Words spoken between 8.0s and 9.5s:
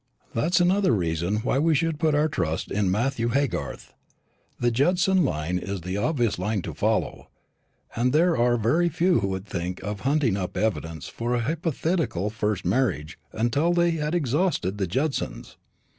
there are very few who would